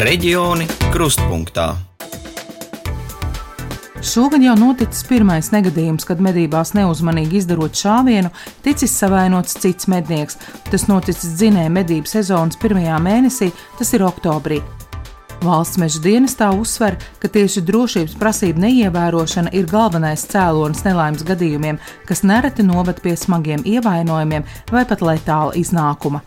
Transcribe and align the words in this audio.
Reģioni 0.00 0.64
krustpunktā. 0.94 1.74
Šogad 4.00 4.40
jau 4.40 4.54
noticis 4.56 5.04
pirmais 5.04 5.50
negadījums, 5.52 6.06
kad 6.08 6.22
medībās 6.24 6.72
neuzmanīgi 6.72 7.42
izdarot 7.42 7.76
šāvienu, 7.76 8.30
ticis 8.64 8.96
savainots 8.96 9.58
cits 9.60 9.90
mednieks. 9.92 10.40
Tas 10.70 10.88
noticis 10.88 11.36
dzinēja 11.36 11.68
medību 11.76 12.08
sezonas 12.08 12.56
pirmajā 12.62 12.96
mēnesī, 12.96 13.50
tas 13.76 13.92
ir 13.92 14.08
oktobrī. 14.08 14.62
Valsts 15.44 15.76
meža 15.82 16.00
dienestā 16.08 16.48
uzsver, 16.56 16.96
ka 17.20 17.28
tieši 17.28 17.60
drošības 17.68 18.16
prasību 18.16 18.64
neievērošana 18.64 19.52
ir 19.52 19.68
galvenais 19.68 20.24
cēlonis 20.32 20.86
nelaimes 20.88 21.28
gadījumiem, 21.28 21.76
kas 22.08 22.24
nereti 22.24 22.64
noved 22.64 23.04
pie 23.04 23.18
smagiem 23.20 23.68
ievainojumiem 23.68 24.48
vai 24.72 24.88
pat 24.88 25.04
letāla 25.04 25.52
iznākuma. 25.60 26.24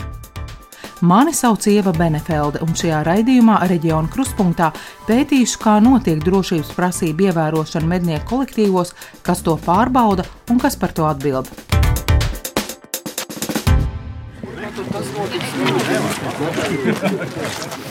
Mani 1.04 1.34
sauc 1.34 1.66
Ieva 1.68 1.92
Benefelde, 1.92 2.62
un 2.64 2.78
šajā 2.80 3.02
raidījumā 3.04 3.58
reģiona 3.68 4.08
krustpunktā 4.08 4.70
pētīšu, 5.04 5.58
kā 5.60 5.74
notiek 5.84 6.22
drošības 6.24 6.70
prasību 6.78 7.26
ievērošana 7.28 7.90
mednieku 7.92 8.30
kolektīvos, 8.30 8.94
kas 9.20 9.44
to 9.44 9.58
pārbauda 9.66 10.24
un 10.48 10.62
kas 10.64 10.80
par 10.80 10.96
to 10.96 11.04
atbild. 11.04 11.52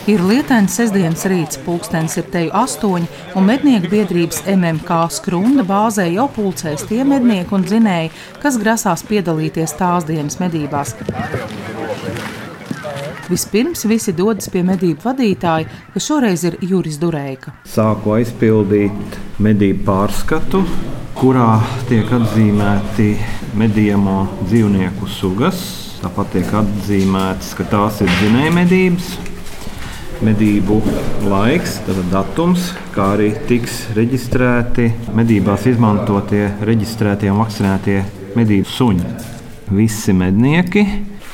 Ir 0.08 0.24
lietains 0.24 0.72
sestdienas 0.80 1.28
rīts, 1.28 1.60
pulkstenis 1.66 2.16
ir 2.16 2.32
teju 2.32 2.56
astoņi, 2.62 3.12
un 3.36 3.44
mednieku 3.44 3.92
biedrības 3.92 4.46
MMK 4.56 5.02
skrunda 5.12 5.68
bāzē 5.68 6.08
jau 6.14 6.30
pulcēs 6.32 6.88
tie 6.88 7.04
mednieki 7.04 7.60
un 7.60 7.68
dzinēji, 7.68 8.14
kas 8.40 8.56
grasās 8.64 9.04
piedalīties 9.04 9.76
tās 9.76 10.08
dienas 10.08 10.40
medībās. 10.40 10.97
Vispirms 13.33 13.86
visi 13.88 14.12
dodas 14.12 14.50
pie 14.52 14.61
medību 14.66 15.00
vadītāja, 15.06 15.70
kas 15.94 16.08
šoreiz 16.11 16.44
ir 16.44 16.58
Juris 16.61 16.98
Durēka. 17.00 17.55
Sāku 17.69 18.12
aizpildīt 18.19 19.16
medību 19.41 19.86
pārskatu, 19.88 20.61
kurā 21.16 21.55
tiek 21.88 22.12
atzīmēti 22.12 23.14
medījamo 23.56 24.19
dzīvnieku 24.44 25.08
sugas, 25.08 25.62
Tāpat 26.03 26.33
tiek 26.34 26.48
atzīmēts, 26.58 27.53
ka 27.55 27.64
tās 27.70 28.00
ir 28.03 28.08
dzinēja 28.10 28.50
medības, 28.56 29.12
medību 30.27 30.80
laiks, 31.30 31.77
tātad 31.86 32.08
datums, 32.10 32.64
kā 32.91 33.12
arī 33.14 33.28
tiks 33.47 33.84
reģistrēti 33.94 34.88
medībās 35.14 35.69
izmantotie, 35.70 36.48
reģistrētie 36.66 37.30
un 37.30 37.38
vakcinētie 37.44 38.00
medību 38.34 38.66
suņi. 38.66 39.12
Visi 39.78 40.16
mednieki, 40.19 40.83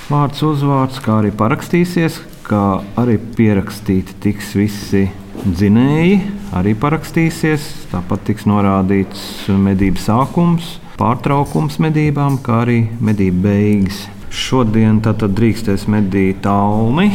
vārds, 0.09 0.43
uzvārds, 0.45 1.01
kā 1.05 1.21
arī 1.21 1.31
parakstīsies, 1.37 2.19
kā 2.49 2.81
arī 3.01 3.19
pierakstīti 3.37 4.17
tiks 4.25 4.55
visi 4.57 5.07
dzinēji, 5.45 6.19
arī 6.57 6.75
parakstīsies. 6.81 7.67
Tāpat 7.93 8.25
tiks 8.31 8.47
norādīts 8.49 9.49
medību 9.53 10.01
sākums, 10.03 10.77
pārtraukums 11.01 11.79
medībām, 11.83 12.41
kā 12.45 12.63
arī 12.65 12.81
medību 13.05 13.45
beigas. 13.45 14.07
Šodien 14.29 15.01
tātad 15.05 15.33
drīkstēs 15.37 15.87
medīt 15.89 16.47
almi, 16.49 17.09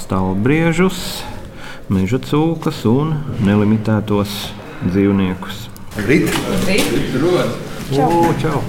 stāvbriežus, 0.00 1.00
meža 1.92 2.20
cūkas 2.24 2.82
un 2.88 3.16
nelimitētos 3.44 4.36
dzīvniekus. 4.86 5.66
Rīt! 6.06 6.30
Čau! 7.90 8.12
O, 8.20 8.36
čau. 8.40 8.62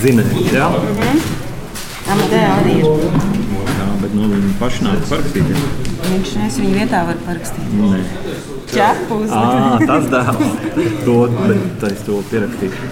Zinēji, 0.00 0.50
jā? 0.52 0.66
Mhm. 0.68 1.49
Amadēja 2.10 2.54
arī 2.58 2.72
ir. 2.80 2.86
Jā, 3.70 3.86
bet 4.00 4.14
nu, 4.18 4.26
viņi 4.32 4.50
paši 4.58 4.86
nāk 4.86 5.04
parakstīt. 5.10 5.52
Viņš 6.08 6.32
es 6.46 6.58
viņu 6.62 6.72
vietā 6.80 7.04
var 7.06 7.20
parakstīt. 7.26 7.70
Nē. 7.78 8.00
Ķepu 8.70 9.20
uz. 9.24 9.34
Ā, 9.34 9.78
tas 9.86 10.10
dēls. 10.10 10.58
To, 11.06 11.16
bet 11.36 11.86
es 11.90 12.04
to 12.08 12.18
pierakstīšu. 12.32 12.90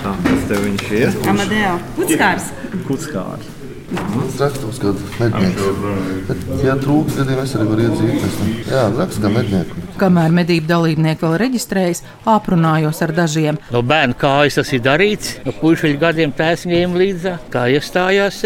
Tā, 0.00 0.16
kas 0.26 0.44
tev 0.50 0.66
viņš 0.66 0.84
ir? 0.98 1.16
Amadēja. 1.30 1.78
Putskārs. 1.98 2.50
Kutskārs. 2.88 3.59
Rakstos, 3.90 4.78
ka 4.80 4.92
mednieks. 5.18 5.62
Bet, 6.28 6.44
ja 6.64 6.76
trūks, 6.78 7.16
tad 7.18 7.30
es 7.34 7.54
arī 7.58 7.66
varu 7.68 7.86
iedzīt. 7.88 8.22
Jā, 8.70 8.84
raksts, 8.94 9.18
ka 9.22 9.30
mednieku. 9.34 9.82
Kamēr 10.00 10.32
medību 10.36 10.70
dalībnieki 10.70 11.26
vēl 11.26 11.36
reģistrējas, 11.42 12.02
aprunājos 12.30 13.02
ar 13.04 13.12
dažiem. 13.16 13.58
No 13.74 13.82
bērna 13.82 14.14
kājas 14.20 14.60
tas 14.60 14.70
ir 14.76 14.84
darīts. 14.86 15.34
No 15.44 15.52
puikas 15.58 15.98
gadiem 16.00 16.32
tēvs 16.38 16.64
ņēma 16.70 17.02
līdzi, 17.02 17.34
kā 17.52 17.66
iestājās, 17.74 18.44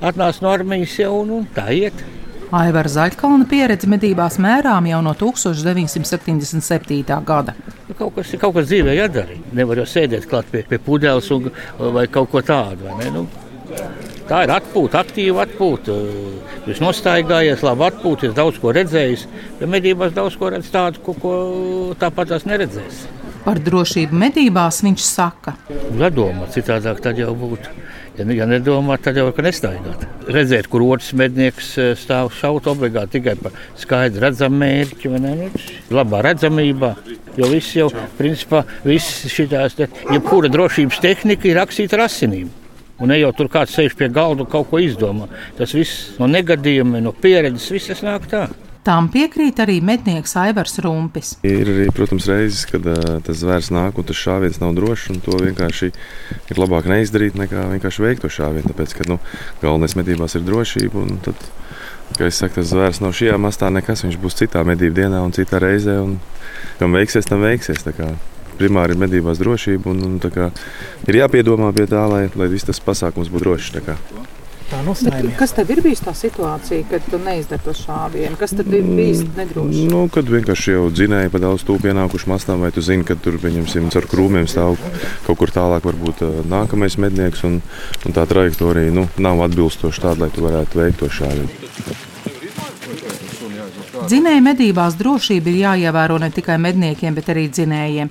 atnāca 0.00 0.42
no 0.42 0.54
armijas 0.56 0.96
jau 0.98 1.12
un, 1.20 1.34
un 1.42 1.48
tā 1.54 1.68
iet. 1.76 2.04
Aivara 2.56 2.88
Zaļkalna 2.88 3.44
pieredze 3.50 3.88
medībās 3.90 4.36
mērām 4.40 4.86
jau 4.86 5.00
no 5.02 5.12
1977. 5.18 7.16
gada. 7.26 7.54
Nu, 7.88 7.94
Kaut 7.98 8.14
kas, 8.16 8.30
kaut 8.40 8.54
kas 8.54 8.68
dzīvē 8.70 8.94
jādara. 8.96 9.34
Nevar 9.56 9.82
jau 9.82 9.86
sēdēt 9.90 10.28
klāt 10.30 10.46
pie, 10.52 10.62
pie 10.68 10.78
pudeles 10.82 11.26
un, 11.34 11.50
vai 11.94 12.06
kaut 12.06 12.30
ko 12.30 12.42
tādu. 12.46 12.86
vai 12.86 12.94
ne? 13.02 13.10
Nu, 13.14 13.26
tā 14.28 14.42
ir 14.46 14.52
atpūta, 14.56 15.02
aktīva 15.04 15.44
atpūta. 15.46 15.96
Jūs 16.66 16.82
nostaigājies, 16.82 17.64
labi 17.66 17.86
atpūties, 17.90 18.34
daudz 18.36 18.60
ko 18.62 18.74
redzējis. 18.76 19.26
Bet 19.60 19.70
medībās 19.76 20.16
daudz 20.16 20.38
ko 20.38 20.50
redz 20.54 20.70
tādu, 20.72 21.02
ko, 21.04 21.16
ko 21.22 21.36
tāpat 22.00 22.34
tās 22.34 22.48
neredzēs. 22.48 23.06
Par 23.46 23.60
drošību 23.62 24.18
medībās 24.18 24.80
viņš 24.82 25.02
saka, 25.06 25.54
Jādomā, 26.00 26.48
citādāk 26.50 26.98
tad 27.04 27.20
jau 27.20 27.30
būtu. 27.38 27.70
Ja, 28.16 28.24
ja 28.32 28.46
nedomā, 28.48 28.96
tad 29.02 29.18
jau 29.20 29.28
ir 29.28 29.44
nestaigāt. 29.44 30.06
Redzēt, 30.32 30.70
kur 30.72 30.82
otrs 30.86 31.12
mednieks 31.16 31.74
eh, 31.78 31.92
stāv 32.00 32.32
šaut 32.34 32.66
obligāti 32.72 33.18
tikai 33.18 33.36
par 33.38 33.54
skaidru 33.76 34.24
redzamu 34.24 34.62
mērķi, 34.62 35.12
vai 35.12 35.20
ne? 35.22 35.34
Nu, 35.36 35.50
labā 35.98 36.22
redzamībā. 36.24 36.94
Jo 37.36 37.50
viss 37.52 37.76
jau, 37.76 37.90
principā, 38.16 38.62
viss 38.88 39.26
šitās, 39.28 39.76
jebkura 39.78 40.48
drošības 40.52 41.02
tehnika 41.04 41.50
ir 41.50 41.60
rakstīta 41.60 42.00
ar 42.00 42.06
asinīm. 42.08 42.48
Un 42.96 43.10
ne 43.12 43.18
jau 43.20 43.32
tur 43.36 43.50
kāds 43.52 43.74
sēž 43.76 43.96
pie 43.96 44.08
galda 44.08 44.46
un 44.46 44.48
kaut 44.50 44.70
ko 44.70 44.80
izdomā. 44.80 45.28
Tas 45.58 45.74
viss 45.76 46.14
no 46.20 46.28
negadījumiem, 46.30 47.02
no 47.04 47.12
pieredzes, 47.12 47.68
viss 47.74 47.92
tas 47.92 48.00
nāk 48.06 48.30
tā. 48.30 48.46
Tam 48.86 49.08
piekrīt 49.10 49.58
arī 49.58 49.80
mednieks 49.82 50.36
Aivars 50.38 50.78
Rumpis. 50.84 51.32
Ir 51.46 51.66
arī, 51.72 51.88
protams, 51.90 52.28
reizes, 52.30 52.62
kad 52.70 52.84
uh, 52.86 53.16
tas 53.26 53.40
zvērs 53.40 53.72
nāk 53.74 53.98
un 53.98 54.06
tas 54.06 54.20
šāviens 54.20 54.60
nav 54.62 54.76
drošs. 54.76 55.08
un 55.10 55.18
To 55.24 55.40
vienkārši 55.42 55.88
ir 55.90 56.60
labāk 56.62 56.86
neizdarīt, 56.92 57.34
nekā 57.34 57.66
vienkārši 57.72 58.04
veikt 58.04 58.22
to 58.22 58.30
šāvienu. 58.30 58.70
Tāpēc, 58.70 58.94
ka 58.94 59.08
nu, 59.10 59.18
galvenais 59.64 59.98
medībās 59.98 60.38
ir 60.38 60.46
drošība. 60.46 61.02
un 61.02 61.18
Tad, 61.26 61.48
kā 62.14 62.30
es 62.30 62.38
saku, 62.38 62.60
tas 62.60 62.70
zvērs 62.70 63.02
nav 63.02 63.16
šajā 63.18 63.40
mastā 63.42 63.72
nekas. 63.74 64.06
Viņš 64.06 64.22
būs 64.22 64.38
citā 64.38 64.62
medību 64.62 65.00
dienā 65.02 65.24
un 65.26 65.34
citā 65.34 65.58
reizē. 65.66 65.98
Un, 66.06 66.20
kam 66.78 66.94
veiksies, 66.94 67.26
tam 67.26 67.42
veiksies. 67.42 67.82
Primāri 68.58 68.96
ir 68.96 69.02
medībās 69.02 69.40
drošība. 69.42 69.92
Un, 69.92 70.04
un, 70.06 70.16
kā 70.20 70.50
ir 71.06 71.20
jāpiedomā 71.22 71.72
pie 71.76 71.88
tā, 71.90 72.06
lai, 72.10 72.26
lai 72.34 72.48
viss 72.52 72.68
tas 72.68 72.82
pasākums 72.82 73.32
būtu 73.32 73.44
drošs. 73.44 73.74
Kas 75.38 75.52
tad 75.54 75.68
ir 75.70 75.78
bijis 75.84 76.00
tā 76.02 76.10
situācija, 76.16 76.88
kad 76.90 77.04
tu 77.06 77.20
neizdari 77.22 77.62
to 77.62 77.70
šāvienu? 77.76 78.34
Kas 78.40 78.50
tad 78.58 78.66
ir 78.74 78.82
bijis 78.82 79.22
nedroši? 79.36 79.84
Nu, 79.92 80.00
kad 80.10 80.26
vienkārši 80.26 80.74
jau 80.74 80.88
dzinēji 80.90 81.30
pa 81.30 81.38
daudz 81.42 81.62
tūpu 81.68 81.86
pienākuši 81.86 82.30
mastām, 82.32 82.64
vai 82.66 82.72
tu 82.74 82.82
zini, 82.82 83.06
ka 83.06 83.14
tur 83.14 83.38
pieņemsim 83.42 83.86
caur 83.94 84.08
krūmiem 84.10 84.48
stāv 84.50 84.74
kaut 85.28 85.38
kur 85.38 85.54
tālāk, 85.54 85.86
varbūt 85.86 86.24
nākamais 86.50 86.98
mednieks, 86.98 87.44
un, 87.46 87.60
un 88.02 88.16
tā 88.16 88.26
trajektorija 88.26 88.90
nu, 88.96 89.06
nav 89.22 89.44
atbilstoša 89.46 90.08
tāda, 90.08 90.26
lai 90.26 90.34
tu 90.34 90.42
varētu 90.48 90.82
veikt 90.82 91.02
to 91.04 91.12
šāvienu. 91.14 91.50
Dzinēja 94.06 94.42
medībās 94.44 94.98
drošība 94.98 95.50
ir 95.50 95.62
jāievēro 95.62 96.18
ne 96.22 96.30
tikai 96.34 96.58
medniekiem, 96.62 97.14
bet 97.14 97.30
arī 97.32 97.46
dzinējiem. 97.54 98.10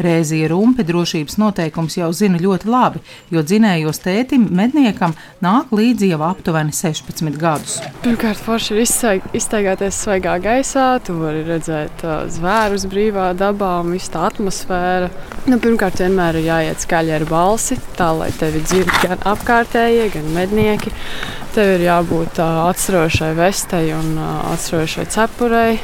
Rēzija 0.00 0.48
Rumpe 0.50 0.84
drošības 0.88 1.36
noteikums 1.40 1.96
jau 1.98 2.08
zina 2.16 2.38
ļoti 2.40 2.68
labi, 2.70 3.00
jo 3.32 3.42
dzinējos 3.44 4.00
tētim 4.04 4.46
medniekam 4.56 5.12
nāk 5.44 5.72
līdzi 5.76 6.08
jau 6.12 6.20
aptuveni 6.28 6.72
16 6.76 7.36
gadus. 7.40 7.78
Pirmkārt, 8.04 8.40
forši 8.46 8.74
ir 8.76 8.82
izsaig- 8.84 9.26
izstaigāties 9.36 9.98
svaigā 10.04 10.38
gaisā. 10.44 10.86
Tu 11.04 11.14
vari 11.18 11.42
redzēt 11.48 12.04
uh, 12.06 12.24
zvērus 12.32 12.86
brīvā 12.90 13.30
dabā 13.38 13.74
un 13.84 13.92
visu 13.96 14.12
tā 14.14 14.24
atmosfēra. 14.30 15.10
Nu, 15.50 15.58
pirmkārt, 15.62 16.00
vienmēr 16.02 16.40
ir 16.40 16.48
jāiet 16.50 16.84
skaļi 16.86 17.14
ar 17.20 17.26
balsi, 17.30 17.78
tā 17.98 18.10
lai 18.16 18.30
tevi 18.40 18.64
dzird 18.64 18.92
gan 19.04 19.20
apkārtējie, 19.34 20.08
gan 20.16 20.28
mednieki. 20.36 20.92
Tev 21.54 21.76
ir 21.76 21.86
jābūt 21.88 22.38
uh, 22.40 22.64
atserošai 22.70 23.32
vestei 23.38 23.90
un 23.96 24.12
uh, 24.16 24.52
atserošai 24.54 25.06
cepurei. 25.10 25.80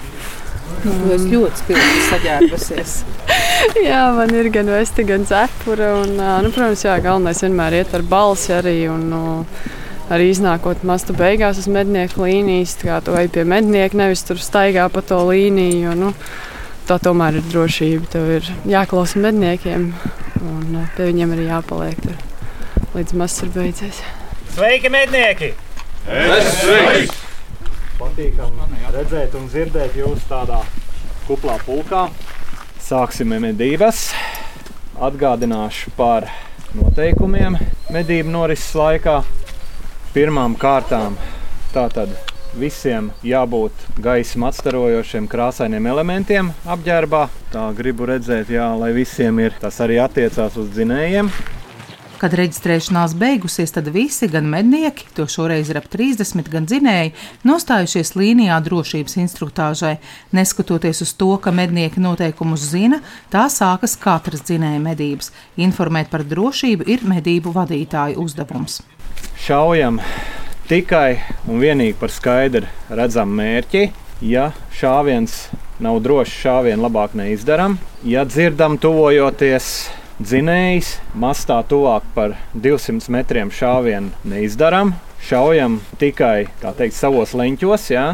Tu 0.83 0.93
esi 1.15 1.31
ļoti 1.33 1.63
spilgti 1.63 2.05
saģērbusies. 2.11 2.97
Jā, 3.89 4.03
man 4.17 4.33
ir 4.37 4.51
gan 4.55 4.69
vesti, 4.71 5.05
gan 5.07 5.27
cepura. 5.29 5.93
Un, 6.03 6.17
nu, 6.17 6.53
protams, 6.53 6.85
jā, 6.87 6.97
galvenais 7.03 7.43
vienmēr 7.45 7.81
iet 7.81 7.95
ar 7.97 8.05
balsi 8.07 8.55
arī. 8.57 8.77
Un, 8.93 9.07
nu, 9.13 9.23
arī 10.13 10.31
iznākot 10.31 10.85
mastu 10.87 11.17
beigās 11.17 11.59
uz 11.63 11.69
mednieku 11.73 12.27
līnijas, 12.27 12.77
tā 12.81 12.91
kā 12.91 13.01
tu 13.05 13.17
ej 13.19 13.31
pie 13.35 13.47
mednieka, 13.49 13.99
nevis 13.99 14.23
tur 14.27 14.41
staigā 14.43 14.87
pa 14.93 15.03
to 15.03 15.19
līniju. 15.31 15.83
Jo, 15.89 15.97
nu, 15.99 16.13
tā 16.89 17.01
tomēr 17.03 17.41
ir 17.41 17.49
drošība. 17.51 18.11
Tev 18.15 18.31
ir 18.39 18.51
jāklausa 18.71 19.23
medniekiem, 19.25 19.91
un 20.47 20.81
pie 20.97 21.11
viņiem 21.11 21.37
arī 21.37 21.51
jāpaliek 21.51 22.03
tur, 22.05 22.17
līdz 22.95 23.21
mazs 23.23 23.47
ir 23.47 23.55
beidzies. 23.57 24.03
Sveiki, 24.57 24.93
mednieki! 24.93 25.55
patīkami 27.97 28.57
redzēt 28.95 29.35
un 29.37 29.49
dzirdēt 29.51 29.97
jūs 29.99 30.25
tādā 30.31 30.61
kuplā 31.27 31.57
pulkā. 31.67 32.07
Sāksim 32.87 33.33
medības. 33.43 34.13
Atgādināšu 35.03 35.91
par 35.97 36.29
noteikumiem 36.79 37.57
medību 37.91 38.31
norises 38.31 38.77
laikā. 38.79 39.17
Pirmām 40.15 40.55
kārtām 40.55 41.17
tātad 41.75 42.15
visiem 42.55 43.11
jābūt 43.27 43.89
gaismu 44.07 44.47
atstarojošiem 44.53 45.27
krāsainiem 45.27 45.91
elementiem 45.91 46.55
apģērbā. 46.63 47.27
Tā 47.51 47.67
gribu 47.75 48.07
redzēt, 48.07 48.55
jā, 48.55 48.71
lai 48.79 48.93
visiem 48.95 49.43
ir. 49.43 49.59
Tas 49.59 49.83
arī 49.83 49.99
attiecās 50.07 50.55
uz 50.55 50.71
dzinējiem. 50.79 51.35
Kad 52.17 52.33
reģistrēšanās 52.33 53.13
beigusies, 53.21 53.75
tad 53.75 53.91
visi, 53.93 54.25
gan 54.33 54.47
mednieki, 54.49 55.05
to 55.13 55.27
šoreiz 55.29 55.69
ir 55.69 55.77
ap 55.77 55.89
30, 55.93 56.47
gan 56.49 56.65
dzinēji, 56.65 57.11
nostājušies 57.45 58.15
līnijā 58.17 58.57
drošības 58.65 59.19
instruktāžai. 59.21 59.99
Neskatoties 60.33 61.03
uz 61.05 61.13
to, 61.21 61.35
ka 61.37 61.53
mednieki 61.53 62.01
noteikumus 62.01 62.65
zina, 62.71 63.03
tā 63.29 63.45
sākas 63.53 63.99
katras 64.01 64.47
dzinēja 64.49 64.81
medības. 64.81 65.29
Informēt 65.61 66.09
par 66.09 66.25
drošību 66.25 66.89
ir 66.89 67.05
medību 67.05 67.53
vadītāju 67.53 68.25
uzdevums. 68.25 68.81
Šaujam 69.45 70.01
tikai 70.73 71.19
un 71.45 71.61
vienīgi 71.61 71.99
par 72.01 72.17
skaidru 72.17 72.65
redzamu 72.89 73.37
mērķi. 73.43 73.85
Ja 74.25 74.49
šāviens 74.73 75.37
nav 75.85 76.01
drošs, 76.01 76.41
šāvienu 76.47 76.89
labāk 76.89 77.13
neizdarām. 77.21 77.77
Ja 78.09 78.25
dzirdam, 78.25 78.81
tuvojoties 78.81 79.91
dzinējs, 80.21 80.97
mastā 81.19 81.59
tuvāk 81.69 82.07
par 82.15 82.37
200 82.55 83.13
metriem 83.13 83.51
šāvienu 83.53 84.15
neizdarām. 84.25 84.95
Šaujam 85.27 85.81
tikai 86.01 86.49
teikt, 86.63 86.97
savos 86.97 87.35
leņķos, 87.37 87.91
jā. 87.91 88.07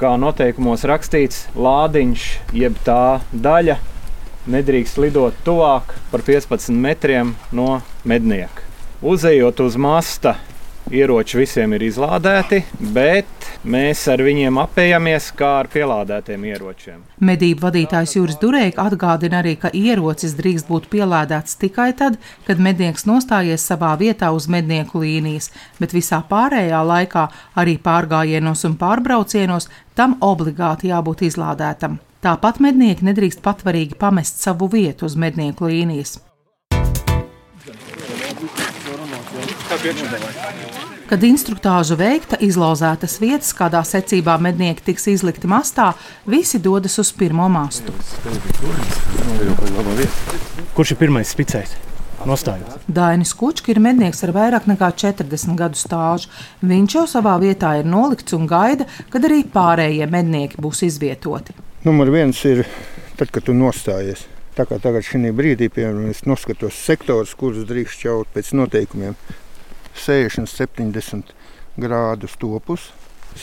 kā 0.00 0.14
noteikumos 0.16 0.84
rakstīts, 0.88 1.46
lādiņš 1.54 2.26
jeb 2.56 2.76
tā 2.84 3.20
daļa 3.32 3.76
nedrīkst 4.50 5.00
lidot 5.00 5.36
tuvāk 5.44 5.94
par 6.10 6.24
15 6.24 6.72
metriem 6.72 7.34
no 7.52 7.80
mednieka. 8.04 8.64
Uzejot 9.00 9.60
uz 9.60 9.76
masta, 9.80 10.36
ieroči 10.90 11.38
visiem 11.38 11.74
ir 11.76 11.84
izlādēti, 11.86 12.60
bet 12.94 13.48
mēs 13.64 14.02
ar 14.10 14.22
viņiem 14.24 14.58
apējamies 14.62 15.30
kā 15.38 15.50
ar 15.62 15.70
pielādētiem 15.72 16.44
ieročiem. 16.50 17.00
Medību 17.22 17.66
vadītājs 17.66 18.16
Juris 18.16 18.38
Durēka 18.42 18.88
atgādina 18.90 19.40
arī, 19.40 19.56
ka 19.60 19.70
ierocis 19.76 20.34
drīkst 20.38 20.68
būt 20.70 20.90
pielādēts 20.92 21.58
tikai 21.60 21.90
tad, 21.98 22.18
kad 22.46 22.62
mednieks 22.62 23.06
nostājies 23.08 23.64
savā 23.70 23.94
vietā 24.00 24.32
uz 24.34 24.48
mednieku 24.50 25.02
līnijas, 25.04 25.50
bet 25.80 25.94
visā 25.96 26.22
pārējā 26.30 26.82
laikā, 26.92 27.26
arī 27.60 27.78
pārgājienos 27.82 28.66
un 28.68 28.78
pārbraucienos, 28.80 29.70
tam 29.94 30.18
obligāti 30.20 30.90
jābūt 30.90 31.26
izlādētam. 31.30 32.00
Tāpat 32.20 32.58
mednieki 32.60 33.06
nedrīkst 33.06 33.40
patvarīgi 33.44 33.96
pamest 34.00 34.42
savu 34.44 34.68
vietu 34.68 35.06
uz 35.08 35.16
mednieku 35.16 35.70
līnijas. 35.70 36.18
Kad 41.10 41.24
instruktāža 41.26 41.96
veikta, 41.98 42.36
izlauzētas 42.38 43.16
vietas, 43.18 43.48
kādā 43.58 43.80
secībā 43.82 44.36
mednieki 44.38 44.84
tiks 44.92 45.08
izlikti 45.10 45.48
mastā, 45.50 45.88
visi 46.22 46.60
dodas 46.62 46.94
uz 47.02 47.10
pirmo 47.10 47.48
mastu. 47.50 47.90
Kurš 50.76 50.92
ir 50.94 51.00
pirmais 51.00 51.32
spicējs? 51.34 51.72
Nostājos. 52.30 52.78
Dainis 52.86 53.34
Kučka 53.34 53.72
ir 53.74 53.82
mednieks 53.82 54.22
ar 54.22 54.34
vairāk 54.36 54.70
nekā 54.70 54.92
40 55.02 55.58
gadu 55.58 55.82
stāžu. 55.82 56.30
Viņš 56.62 56.96
jau 57.00 57.04
savā 57.16 57.34
vietā 57.42 57.72
ir 57.80 57.90
nolikts 57.90 58.38
un 58.38 58.46
gaida, 58.46 58.86
kad 59.10 59.26
arī 59.26 59.42
pārējie 59.50 60.06
mednieki 60.06 60.62
būs 60.62 60.84
izvietoti. 60.92 61.58
Numur 61.82 62.14
viens 62.14 62.38
ir 62.46 62.62
tad, 63.18 63.34
kad 63.34 63.50
tu 63.50 63.56
nostājies. 63.56 64.28
Tā 64.54 64.62
kā 64.68 64.78
tagad 64.78 65.02
šī 65.02 65.34
brīdī, 65.34 65.72
piemēram, 65.74 66.06
es 66.14 66.22
noskatos 66.22 66.78
sektorus, 66.86 67.34
kurus 67.34 67.66
drīkst 67.66 68.06
šaut 68.06 68.30
pēc 68.30 68.54
noteikumiem. 68.62 69.18
60, 70.06 70.48
70 70.48 71.34
grādu 71.80 72.28
stopus, 72.28 72.90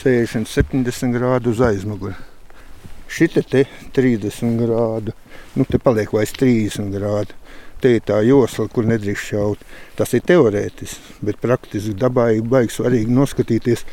60, 0.02 0.48
70 0.50 1.14
grādu 1.14 1.54
uz 1.54 1.62
aizmuguri. 1.64 2.16
Šite 3.08 3.42
te 3.42 3.64
30 3.96 4.58
grādu, 4.60 5.14
nu 5.56 5.64
te 5.64 5.80
paliek 5.80 6.12
vairs 6.12 6.34
30 6.36 6.92
grādu. 6.92 7.36
Te 7.78 7.92
ir 7.94 8.02
tā 8.02 8.18
josla, 8.26 8.66
kur 8.68 8.88
nedrīkst 8.90 9.30
šaut. 9.30 9.60
Tas 9.96 10.10
ir 10.18 10.24
teorētiski, 10.26 11.20
bet 11.22 11.38
praktiski 11.38 11.94
dabā 11.94 12.32
ir 12.34 12.42
baigi 12.42 12.74
svarīgi 12.74 13.14
noskatīties. 13.14 13.84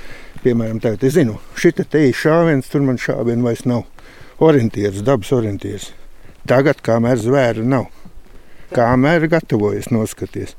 Piemēram, 0.41 0.79
tagad 0.81 1.06
es 1.06 1.13
zinu, 1.19 1.38
šita 1.57 1.85
te 1.94 2.01
ir 2.07 2.17
šāviens, 2.17 2.71
tur 2.71 2.81
man 2.85 2.97
šāviena 3.01 3.45
vairs 3.45 3.62
nav. 3.69 3.85
Orientieris, 4.41 5.06
dabas 5.06 5.29
orientieris. 5.38 5.91
Tagad, 6.50 6.81
kamēr 6.85 7.21
zvēra 7.21 7.63
nav, 7.65 7.88
kamēr 8.73 9.29
gatavojas 9.29 9.91
noskaties. 9.94 10.57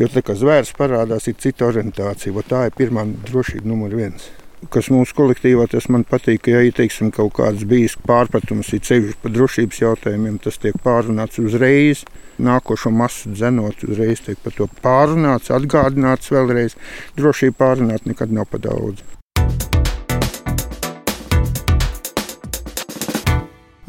Jo 0.00 0.06
tā 0.08 0.22
kā 0.24 0.32
zvērs 0.32 0.70
parādās, 0.78 1.26
ir 1.28 1.36
cita 1.36 1.66
orientācija. 1.66 2.44
Tā 2.48 2.62
ir 2.70 2.76
pirmā 2.76 3.04
drošība 3.28 3.68
numur 3.68 3.92
viens. 3.98 4.30
Kas 4.72 4.88
mūsu 4.92 5.12
kolektīvā 5.16 5.66
tas 5.72 5.90
man 5.92 6.06
patīk, 6.08 6.46
ka, 6.46 6.54
ja 6.54 6.64
ir 6.64 6.74
teiksim, 6.76 7.10
kaut 7.12 7.34
kāds 7.36 7.66
bijis 7.68 7.98
pārpratums, 8.08 8.72
ir 8.76 8.80
ceļš 8.84 9.20
par 9.20 9.34
drošības 9.36 9.82
jautājumiem, 9.82 10.40
tas 10.40 10.56
tiek 10.60 10.76
pārunāts 10.84 11.40
uzreiz. 11.44 12.06
Nākošo 12.40 12.92
masu 12.96 13.32
dzenot, 13.36 13.84
uzreiz 13.88 14.24
tiek 14.24 14.40
par 14.40 14.56
to 14.56 14.68
pārunāts, 14.80 15.52
atgādināts 15.52 16.32
vēlreiz. 16.32 16.80
Drošība 17.20 17.60
pārunāt 17.60 18.08
nekad 18.08 18.32
nav 18.32 18.48
pa 18.48 18.60
daudz. 18.70 19.04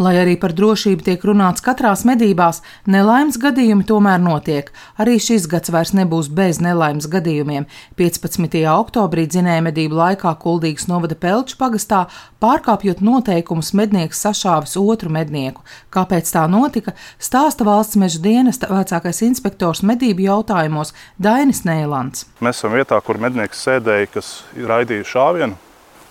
Lai 0.01 0.15
arī 0.17 0.33
par 0.41 0.55
drošību 0.57 1.03
tiek 1.05 1.21
runāts 1.27 1.61
katrās 1.61 2.01
medībās, 2.09 2.63
nelaimes 2.89 3.35
gadījumi 3.41 3.85
tomēr 3.85 4.17
notiek. 4.23 4.71
Arī 4.97 5.19
šis 5.21 5.45
gads 5.51 5.69
vairs 5.69 5.91
nebūs 5.93 6.31
bez 6.33 6.57
nelaimes 6.63 7.05
gadījumiem. 7.11 7.67
15. 8.01 8.57
oktobrī 8.71 9.27
dzinēja 9.29 9.61
medību 9.67 9.99
laikā 9.99 10.33
Kuldīgas 10.41 10.89
novada 10.89 11.13
Pelču 11.13 11.59
pagastā, 11.61 12.07
pārkāpjot 12.41 13.05
noteikumus, 13.05 13.75
mednieks 13.77 14.25
sašāvis 14.25 14.73
otru 14.81 15.13
mednieku. 15.13 15.61
Kāpēc 15.93 16.33
tā 16.33 16.47
notika, 16.49 16.95
stāsta 17.21 17.67
valsts 17.67 17.99
meža 18.01 18.25
dienesta 18.25 18.73
vecākais 18.73 19.21
inspektors 19.27 19.85
medību 19.85 20.25
jautājumos 20.31 20.95
Dainis 21.21 21.61
Nēlants. 21.67 22.25
Mēs 22.41 22.63
esam 22.63 22.73
vietā, 22.73 22.97
kur 23.05 23.21
mednieks 23.21 23.67
sēdēja, 23.67 24.15
kas 24.17 24.39
raidīja 24.57 25.13
šāvienu 25.13 25.67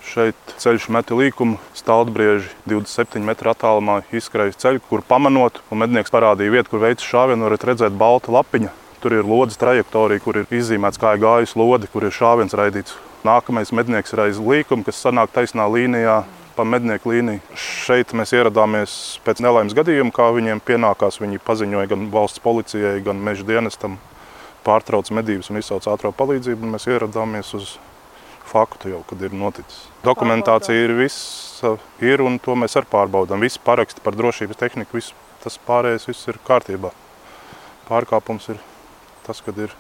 Šeit 0.07 0.55
ceļš 0.61 0.89
meti 0.95 1.17
līkumu, 1.17 1.59
stāvbrieži 1.77 2.49
27 2.69 3.23
metru 3.27 3.53
attālumā 3.53 4.01
izskrēja 4.17 4.57
ceļu, 4.65 4.83
kur 4.89 5.05
pamanot, 5.07 5.61
un 5.71 5.83
mednieks 5.83 6.13
parādīja 6.13 6.55
vietu, 6.57 6.73
kur 6.73 6.85
veids 6.87 7.05
šāvienu, 7.07 7.47
varat 7.47 7.67
redzēt 7.71 7.97
balta 8.01 8.33
lapiņa. 8.35 8.73
Tur 9.01 9.15
ir 9.17 9.29
lodes 9.29 9.57
trajektorija, 9.61 10.21
kur 10.25 10.41
ir 10.41 10.51
izīmēts 10.53 11.01
kā 11.01 11.15
ir 11.17 11.23
gājus 11.23 11.57
lode, 11.57 11.89
kur 11.93 12.05
ir 12.05 12.13
šāviens 12.13 12.57
raidīts. 12.57 12.97
Nākamais 13.25 13.73
mednieks 13.77 14.13
ir 14.17 14.25
aiz 14.27 14.41
līkuma, 14.41 14.85
kas 14.85 15.01
sanāk 15.05 15.33
taisnā 15.33 15.69
līnijā 15.69 16.23
pa 16.57 16.65
mednieku 16.69 17.13
līniju. 17.13 17.41
Šeit 17.57 18.15
mēs 18.17 18.35
ieradāmies 18.37 18.95
pēc 19.25 19.41
nelaimes 19.45 19.77
gadījuma, 19.77 20.13
kā 20.13 20.31
viņiem 20.37 20.61
pienākās. 20.65 21.21
Viņi 21.23 21.41
paziņoja 21.47 21.93
gan 21.93 22.09
valsts 22.13 22.43
policijai, 22.45 22.99
gan 23.05 23.23
meža 23.25 23.47
dienestam 23.49 23.97
pārtrauc 24.67 25.09
medības 25.17 25.49
un 25.49 25.61
izsauc 25.61 25.89
ātrā 25.89 26.13
palīdzību. 26.17 26.75
Mēs 26.75 26.89
ieradāmies 26.91 27.55
uz 27.57 27.77
faktu 28.51 28.91
jau, 28.95 29.03
kad 29.07 29.23
ir 29.23 29.35
noticis. 29.37 29.85
Dokumentācija 30.05 30.87
ir 30.87 30.95
viss, 30.99 31.61
ir 32.03 32.25
un 32.25 32.41
to 32.43 32.57
mēs 32.59 32.77
arī 32.79 32.91
pārbaudām. 32.91 33.43
Visi 33.47 33.63
paraksti 33.65 34.03
par 34.05 34.19
drošības 34.19 34.59
tehniku, 34.61 34.99
viss, 34.99 35.15
tas 35.45 35.61
pārējais 35.69 36.09
viss 36.11 36.31
ir 36.33 36.41
kārtībā. 36.47 36.93
Pārkāpums 37.91 38.51
ir 38.53 38.61
tas, 39.27 39.43
kad 39.45 39.59
ir 39.59 39.75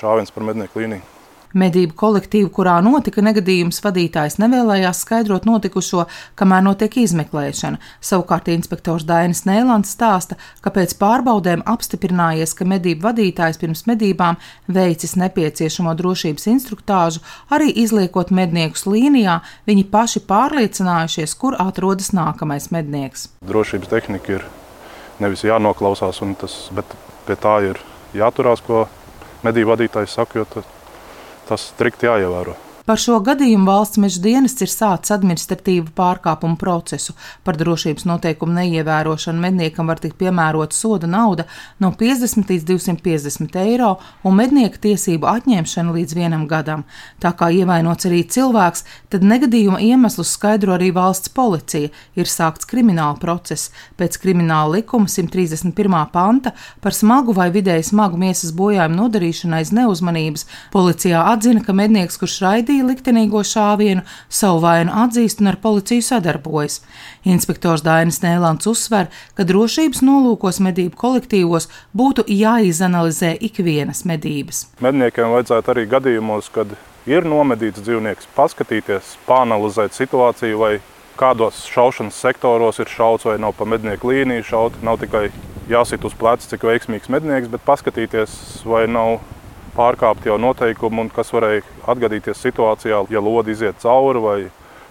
šāviens 0.00 0.34
par 0.34 0.46
mednieku 0.50 0.82
līniju. 0.82 1.13
Medību 1.54 1.94
kolektīvu, 1.94 2.48
kurā 2.50 2.80
notika 2.82 3.22
negadījums, 3.22 3.78
vadītājs 3.84 4.40
nevēlējās 4.42 5.04
skaidrot 5.04 5.44
notikušo, 5.46 6.08
kamēr 6.34 6.64
notiek 6.66 6.96
izmeklēšana. 7.04 7.78
Savukārt 8.02 8.50
inspektors 8.50 9.06
Dainis 9.06 9.44
Nēlands 9.46 9.92
stāsta, 9.94 10.34
ka 10.64 10.72
pēc 10.74 10.96
pārbaudēm 10.98 11.62
apstiprinājies, 11.70 12.56
ka 12.58 12.66
medību 12.66 13.06
vadītājs 13.06 13.60
pirms 13.62 13.84
medībām 13.86 14.40
veicis 14.66 15.14
nepieciešamo 15.20 15.94
drošības 15.94 16.48
instruktāžu, 16.56 17.22
arī 17.54 17.70
izliekot 17.84 18.34
medniekus 18.34 18.88
līnijā, 18.90 19.38
viņi 19.70 19.86
paši 19.94 20.24
pārliecinājušies, 20.26 21.38
kur 21.38 21.54
atrodas 21.62 22.10
nākamais 22.16 22.72
mednieks. 22.74 23.28
Drošības 23.46 23.94
tehnika 23.94 24.40
ir 24.40 24.46
nevis 25.22 25.46
jānoklausās, 25.46 26.18
tas, 26.40 26.56
bet 26.74 26.98
pie 27.28 27.38
tā 27.38 27.58
ir 27.70 27.80
jāturās, 28.16 28.62
ko 28.64 28.88
medību 29.46 29.74
vadītājs 29.74 30.18
saka, 30.18 30.42
jo 30.42 30.64
tas 31.48 31.70
strikti 31.72 32.08
jāievēro. 32.08 32.56
Par 32.84 33.00
šo 33.00 33.16
gadījumu 33.24 33.64
valsts 33.64 33.96
meža 33.96 34.20
dienests 34.20 34.60
ir 34.60 34.68
sācis 34.68 35.14
administratīvu 35.14 35.94
pārkāpumu 35.96 36.58
procesu. 36.60 37.14
Par 37.40 37.56
drošības 37.56 38.04
noteikumu 38.04 38.52
neievērošanu 38.58 39.40
medniekam 39.40 39.88
var 39.88 40.02
tikt 40.02 40.18
piemērota 40.20 40.76
soda 40.76 41.08
nauda 41.08 41.46
no 41.80 41.88
50 41.96 42.52
līdz 42.52 42.66
250 42.68 43.56
eiro 43.62 43.94
un 44.20 44.36
mednieka 44.36 44.82
tiesību 44.84 45.30
atņemšana 45.30 45.94
līdz 45.96 46.16
vienam 46.18 46.42
gadam. 46.50 46.82
Tā 47.24 47.32
kā 47.38 47.48
ievainots 47.56 48.04
arī 48.10 48.20
cilvēks, 48.36 48.84
tad 49.08 49.24
negadījuma 49.24 49.80
iemeslus 49.80 50.34
skaidro 50.36 50.76
arī 50.76 50.92
valsts 50.92 51.32
policija. 51.32 51.88
Ir 52.20 52.28
sākts 52.28 52.68
krimināla 52.68 53.16
process 53.16 53.72
pēc 53.96 54.20
krimināla 54.20 54.82
likuma 54.82 55.08
131. 55.08 55.72
panta 56.12 56.52
par 56.84 56.92
smagu 56.92 57.32
vai 57.32 57.48
vidēji 57.48 57.88
smagu 57.94 58.20
miesas 58.20 58.52
bojājumu 58.52 59.00
nodarīšanu 59.00 59.60
aiz 59.62 59.72
neuzmanības. 59.72 60.44
Policijā 60.76 61.24
atzina, 61.32 61.64
ka 61.64 61.72
mednieks, 61.72 62.20
kurš 62.20 62.42
raidīja 62.44 62.73
liktenīgo 62.82 63.44
šāvienu, 63.46 64.02
savu 64.28 64.62
vainu 64.64 64.92
atzīst 65.04 65.42
un 65.42 65.52
ar 65.52 65.58
policiju 65.62 66.02
sadarbojas. 66.02 66.80
Inspektors 67.24 67.84
Dainis 67.86 68.18
Nēlants 68.24 68.66
uzsver, 68.70 69.10
ka 69.38 69.46
drošības 69.46 70.02
nolūkos 70.02 70.58
medību 70.64 70.98
kolektīvos 70.98 71.68
būtu 71.96 72.26
jāizanalizē 72.26 73.36
ikvienas 73.38 74.02
medības. 74.08 74.66
Medniekiem 74.84 75.30
vajadzētu 75.36 75.74
arī 75.74 75.86
gadījumos, 75.94 76.50
kad 76.50 76.74
ir 77.06 77.28
nomedīts 77.28 77.84
dzīvnieks, 77.84 78.32
paskatīties, 78.34 79.14
pāanalizēt 79.28 79.94
situāciju, 79.96 80.58
vai 80.58 80.74
kādos 81.18 81.64
šaušanas 81.70 82.16
sektoros 82.18 82.80
ir 82.82 82.90
šauts 82.90 83.28
vai 83.28 83.36
nav 83.38 83.54
pa 83.58 83.68
mednieku 83.68 84.10
līniju 84.10 84.46
šaut. 84.48 84.80
Nav 84.82 84.98
tikai 85.02 85.28
jāsit 85.70 86.04
uz 86.04 86.16
pleca, 86.18 86.46
cik 86.48 86.66
veiksmīgs 86.66 87.12
mednieks, 87.12 87.50
bet 87.52 87.64
paskatīties, 87.66 88.64
vai 88.68 88.86
nav 88.90 89.20
pārkāpti 89.76 90.30
jau 90.30 90.38
noteikumi 90.40 91.04
un 91.04 91.10
kas 91.14 91.32
varēja 91.34 91.64
atgadīties 91.90 92.42
situācijā, 92.46 93.04
ja 93.10 93.22
lodi 93.22 93.54
iziet 93.56 93.82
cauri 93.82 94.22
vai 94.24 94.38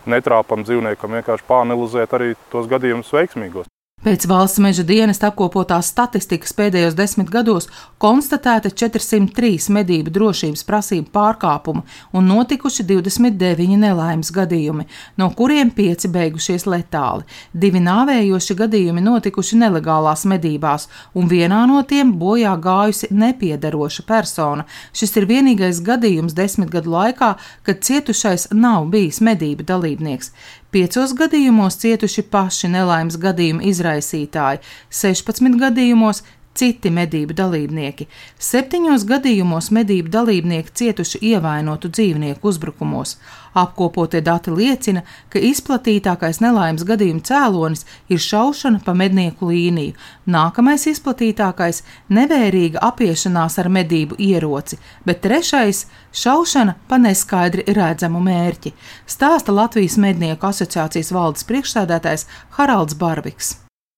netrāpam 0.09 0.65
dzīvniekam, 0.67 1.19
vienkārši 1.19 1.47
pāanalizēt 1.47 2.17
arī 2.17 2.33
tos 2.51 2.67
gadījumus 2.71 3.13
veiksmīgos. 3.15 3.72
Pēc 4.03 4.25
valsts 4.27 4.60
meža 4.60 4.83
dienas 4.83 5.22
apkopotās 5.24 5.88
statistikas 5.93 6.51
pēdējos 6.57 6.95
desmit 6.98 7.29
gados 7.31 7.69
konstatēta 8.03 8.67
403 8.67 9.69
medību 9.72 10.12
drošības 10.12 10.63
prasību 10.67 11.07
pārkāpumu 11.15 11.86
un 12.12 12.25
notikuši 12.27 12.83
29 12.89 13.77
nelaimes 13.79 14.33
gadījumi, 14.36 14.83
no 15.15 15.29
kuriem 15.39 15.72
5 15.77 16.10
beigušies 16.12 16.67
letāli. 16.67 17.24
Divi 17.55 17.79
nāvējoši 17.86 18.57
gadījumi 18.60 19.05
notikuši 19.05 19.62
nelegālās 19.62 20.25
medībās, 20.27 20.89
un 21.15 21.31
vienā 21.31 21.62
no 21.72 21.79
tiem 21.88 22.12
bojā 22.19 22.57
gājusi 22.60 23.07
nepiedaroša 23.07 24.03
persona. 24.10 24.67
Šis 24.91 25.15
ir 25.22 25.29
vienīgais 25.31 25.79
gadījums 25.79 26.36
desmit 26.36 26.75
gadu 26.75 26.91
laikā, 26.98 27.31
kad 27.63 27.79
cietušais 27.88 28.50
nav 28.51 28.91
bijis 28.91 29.24
medību 29.24 29.63
dalībnieks. 29.72 30.36
Piecos 30.73 31.11
gadījumos 31.13 31.75
cietuši 31.83 32.23
paši 32.33 32.71
nelaimes 32.73 33.19
gadījumu 33.21 33.61
izraisītāji, 33.69 34.63
16 34.89 35.59
gadījumos 35.61 36.23
citi 36.53 36.91
medību 36.93 37.33
dalībnieki. 37.38 38.07
Septiņos 38.39 39.05
gadījumos 39.10 39.72
medību 39.74 40.12
dalībnieki 40.13 40.75
cietuši 40.79 41.22
ievainotu 41.33 41.89
dzīvnieku 41.89 42.48
uzbrukumos. 42.48 43.17
Apkopotie 43.53 44.22
dati 44.25 44.50
liecina, 44.50 45.03
ka 45.29 45.38
izplatītākais 45.38 46.39
nelaimes 46.41 46.86
gadījumu 46.89 47.22
cēlonis 47.25 47.86
ir 48.10 48.22
šaušana 48.22 48.81
pa 48.86 48.95
mednieku 48.98 49.51
līniju. 49.51 49.93
Nākamais 50.25 50.88
izplatītākais- 50.89 51.83
nevērīga 52.17 52.81
apiešanās 52.81 53.60
ar 53.60 53.69
medību 53.69 54.17
ieroci, 54.17 54.77
bet 55.05 55.22
trešais- 55.22 55.86
šaušana 56.24 56.75
pa 56.88 56.98
neskaidri 56.98 57.63
redzamu 57.67 58.22
mērķi, 58.22 58.74
stāsta 59.07 59.53
Latvijas 59.53 59.98
mednieku 59.98 60.48
asociācijas 60.48 61.12
valdes 61.12 61.43
priekšsēdētājs 61.43 62.25
Haralds 62.50 62.93
Barviks. 62.93 63.55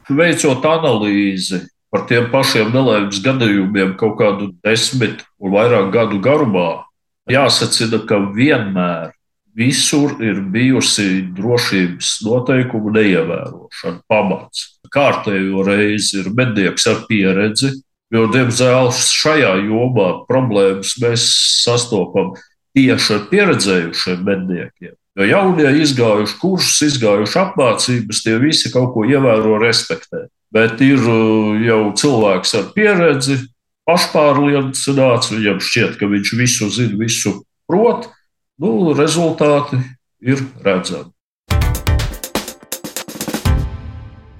Veicot 0.09 0.61
analīzi 0.61 1.74
par 1.95 2.03
tiem 2.09 2.25
pašiem 2.27 2.73
nelaimes 2.75 3.21
gadījumiem 3.23 3.93
kaut 3.95 4.17
kādu 4.19 4.49
desmit 4.65 5.21
un 5.39 5.53
vairāk 5.53 5.93
gadu 5.93 6.17
garumā, 6.19 6.83
jāsacina, 7.31 8.01
ka 8.03 8.19
vienmēr 8.35 9.13
visur 9.55 10.17
ir 10.19 10.41
bijusi 10.51 11.23
drošības 11.37 12.17
noteikumu 12.27 12.91
neievērošana 12.97 14.03
pamats. 14.11 14.65
Kārtējo 14.91 15.63
reizi 15.63 16.19
ir 16.19 16.33
mednieks 16.35 16.83
ar 16.91 17.05
pieredzi, 17.07 17.71
jo, 18.11 18.27
diemžēl, 18.35 18.91
šajā 18.91 19.55
jomā 19.69 20.11
problēmas 20.27 20.97
mēs 20.99 21.31
sastopam 21.63 22.35
tieši 22.75 23.19
ar 23.21 23.27
pieredzējušiem 23.31 24.27
medniekiem. 24.27 24.97
Jo 25.15 25.31
jaunie 25.31 25.71
izgājuši 25.79 26.41
kursus, 26.43 26.81
izgājuši 26.91 27.39
apmācības, 27.39 28.25
tie 28.25 28.35
visi 28.43 28.75
kaut 28.75 28.91
ko 28.91 29.07
ievēro, 29.07 29.61
respektē 29.63 30.27
bet 30.55 30.79
ir 30.83 31.01
uh, 31.03 31.55
jau 31.65 31.81
cilvēks 31.99 32.55
ar 32.59 32.69
pieredzi, 32.75 33.41
pašpārliecināts, 33.89 35.33
viņam 35.35 35.59
šķiet, 35.61 35.97
ka 35.99 36.09
viņš 36.11 36.37
visu 36.39 36.69
zina, 36.73 36.95
visu 37.01 37.41
prot. 37.67 38.07
Nu, 38.61 38.93
rezultāti 38.95 39.81
ir 40.23 40.39
redzami. 40.63 41.11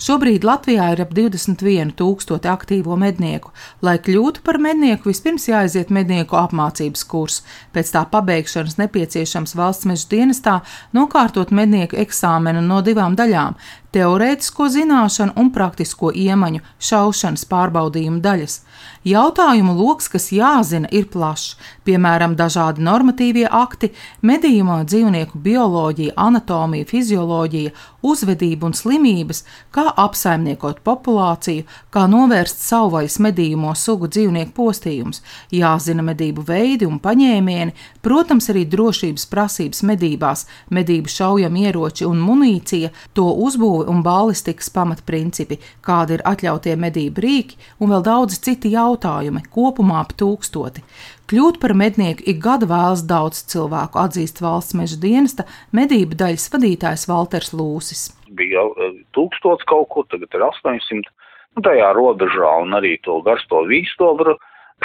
Šobrīd 0.05 0.43
Latvijā 0.45 0.91
ir 0.93 1.00
ap 1.01 1.13
21,000 1.17 2.45
aktīvo 2.51 2.93
mednieku. 3.00 3.50
Lai 3.81 3.95
kļūtu 3.98 4.43
par 4.45 4.60
mednieku, 4.62 5.10
vispirms 5.10 5.48
jāaiziet 5.50 5.89
mednieku 5.89 6.38
apmācības 6.38 7.01
kurs. 7.10 7.39
Pēc 7.74 7.89
tā 7.95 8.03
pabeigšanas 8.12 8.77
nepieciešams 8.84 9.55
valsts 9.57 9.89
meža 9.89 10.05
dienestā 10.12 10.60
nokārtot 10.93 11.50
mednieku 11.50 11.98
eksāmenu 12.03 12.62
no 12.67 12.84
divām 12.86 13.17
daļām 13.17 13.57
teorētisko 13.95 14.67
zināšanu 14.73 15.37
un 15.39 15.51
praktisko 15.55 16.11
iemaņu 16.11 16.63
šaušanas 16.89 17.47
pārbaudījumu 17.51 18.21
daļas. 18.23 18.59
Jautājumu 19.05 19.75
lokus, 19.77 20.07
kas 20.09 20.31
jāzina, 20.33 20.89
ir 20.89 21.05
plašs, 21.13 21.59
piemēram, 21.85 22.33
dažādi 22.35 22.81
normatīvie 22.81 23.45
akti, 23.45 23.91
medījumā 24.25 24.79
dzīvnieku 24.89 25.37
bioloģija, 25.45 26.15
anatomija, 26.17 26.87
fizioloģija, 26.89 27.73
uzvedība 28.05 28.65
un 28.65 28.73
slimības, 28.77 29.43
kā 29.73 29.85
apsaimniekot 30.01 30.81
populāciju, 30.85 31.67
kā 31.93 32.07
novērst 32.09 32.65
savvaļas 32.65 33.19
medījumo 33.27 33.75
sugu 33.77 34.09
dzīvnieku 34.09 34.55
postījumus, 34.57 35.21
jāzina 35.53 36.05
medību 36.09 36.45
veidi 36.49 36.89
un 36.89 36.97
paņēmieni, 37.03 37.77
protams, 38.05 38.49
arī 38.53 38.65
drošības 38.73 39.29
prasības 39.29 39.83
medībās, 39.85 40.47
medību 40.73 41.13
šaujam 41.13 41.61
ieroči 41.61 42.09
un 42.09 42.25
munīcija, 42.25 42.89
to 43.13 43.29
uzbūve 43.45 43.84
un 43.89 44.01
balistikas 44.05 44.69
pamatprincipi, 44.73 45.57
kādi 45.85 46.17
ir 46.17 46.23
atļautie 46.27 46.75
medību 46.79 47.23
rīki 47.25 47.59
un 47.79 47.93
vēl 47.93 48.05
daudzi 48.05 48.41
citi 48.47 48.71
jautājumi, 48.73 49.43
kopumā 49.53 50.01
ap 50.03 50.15
tūkstoti. 50.19 50.83
Kļūt 51.31 51.57
par 51.61 51.73
mednieku 51.73 52.25
ik 52.29 52.41
gadu 52.43 52.69
vēlas 52.69 53.01
daudz 53.09 53.41
cilvēku, 53.49 53.97
atzīst 53.97 54.43
valsts 54.45 54.77
meža 54.77 54.99
dienesta 55.01 55.47
medību 55.73 56.17
daļas 56.19 56.49
vadītājs 56.53 57.07
Valters 57.09 57.53
Lūsis. 57.57 58.09
Bija 58.37 58.65
eh, 58.65 58.97
tūkstots 59.17 59.65
kaut 59.69 59.89
kur, 59.93 60.05
tagad 60.11 60.37
ir 60.37 60.45
800. 60.51 61.09
Nu, 61.55 61.63
tajā 61.65 61.93
robežā 61.95 62.51
un 62.61 62.75
arī 62.77 62.97
to 63.07 63.21
garsto 63.25 63.63
vīstobru 63.65 64.35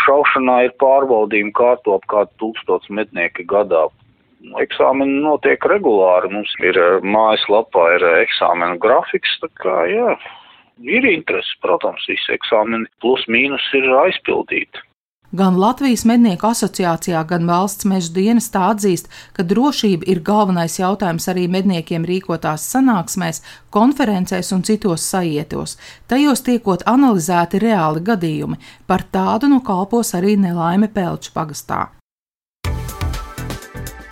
šaušanā 0.01 0.61
ir 0.69 0.77
pārbaudījumi 0.81 1.53
kārto 1.57 1.97
ap 1.99 2.07
kādu 2.11 2.31
tūkstots 2.43 2.93
mednieki 2.95 3.45
gadā 3.51 3.89
eksāmeni 4.65 5.21
notiek 5.25 5.65
regulāri. 5.73 6.31
Mums 6.33 6.53
ir 6.65 6.79
eh, 6.79 7.01
mājaslapā 7.05 7.87
ir 7.97 8.07
eh, 8.11 8.21
eksāmenu 8.27 8.79
grafiks, 8.83 9.39
tā 9.43 9.51
kā, 9.63 9.81
jā, 9.91 10.15
ir 10.87 11.09
interesi, 11.09 11.57
protams, 11.65 12.07
visi 12.09 12.37
eksāmeni 12.37 12.89
plus 13.03 13.27
mīnus 13.29 13.67
ir 13.77 13.91
aizpildīti. 14.07 14.87
Gan 15.31 15.61
Latvijas 15.63 16.03
mednieku 16.11 16.49
asociācijā, 16.49 17.21
gan 17.31 17.45
valsts 17.47 17.87
meža 17.87 18.11
dienestā 18.17 18.65
atzīst, 18.73 19.07
ka 19.37 19.45
drošība 19.47 20.09
ir 20.11 20.25
galvenais 20.27 20.81
jautājums 20.81 21.29
arī 21.31 21.45
medniekiem 21.47 22.03
rīkotās 22.09 22.65
sanāksmēs, 22.73 23.39
konferencēs 23.71 24.51
un 24.57 24.67
citos 24.67 25.07
sajietos. 25.07 25.77
Tajos 26.11 26.43
tiekot 26.51 26.83
analizēti 26.91 27.63
reāli 27.63 28.03
gadījumi, 28.11 28.59
par 28.91 29.07
tādu 29.15 29.55
nu 29.55 29.63
kalpos 29.63 30.17
arī 30.19 30.35
nelaime 30.35 30.91
Pelču 30.91 31.31
pagastā 31.31 31.87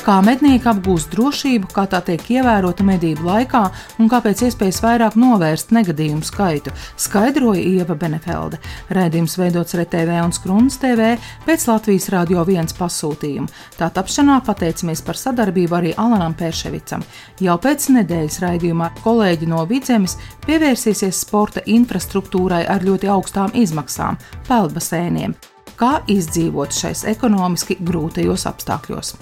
kā 0.08 0.22
mednieki 0.24 0.64
apgūst 0.70 1.10
drošību, 1.12 1.68
kā 1.74 1.82
tā 1.92 1.98
tiek 2.06 2.22
ievērota 2.38 2.84
medību 2.86 3.26
laikā 3.26 3.60
un 4.00 4.08
kā 4.08 4.22
pēc 4.24 4.46
iespējas 4.46 4.78
vairāk 4.80 5.18
novērst 5.20 5.74
negadījumu 5.76 6.24
skaitu, 6.24 6.72
skaidroja 6.96 7.60
Ieva 7.60 7.92
Benefelde. 7.98 8.56
Rēdījums 8.88 9.36
veidots 9.36 9.76
RTV 9.76 10.22
un 10.24 10.32
Skrunas 10.32 10.78
TV 10.80 11.10
pēc 11.44 11.66
Latvijas 11.68 12.08
Rādio 12.14 12.40
1 12.40 12.72
pasūtījuma. 12.78 13.52
Tā 13.76 13.90
tapšanā 13.98 14.38
pateicamies 14.46 15.04
par 15.04 15.20
sadarbību 15.20 15.76
arī 15.76 15.92
Alanam 16.00 16.32
Pērševicam. 16.40 17.04
Jau 17.44 17.58
pēc 17.60 17.90
nedēļas 17.98 18.40
raidījumā 18.46 18.88
kolēģi 19.02 19.50
no 19.52 19.66
Vidzemes 19.68 20.16
pievērsīsies 20.46 21.20
sporta 21.26 21.66
infrastruktūrai 21.68 22.64
ar 22.64 22.86
ļoti 22.86 23.12
augstām 23.12 23.52
izmaksām- 23.52 24.16
peldbasēniem 24.48 25.36
kā 25.78 26.00
izdzīvot 26.10 26.74
šais 26.74 27.04
ekonomiski 27.06 27.76
grūtajos 27.78 28.48
apstākļos. 28.50 29.14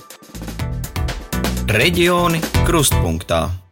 Reģioni 1.66 2.38
krustpunktā. 2.62 3.65